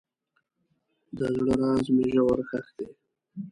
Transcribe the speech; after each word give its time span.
د 1.17 1.19
زړه 1.35 1.53
راز 1.61 1.85
مې 1.95 2.05
ژور 2.13 2.39
ښخ 2.49 2.67
دی. 2.77 2.87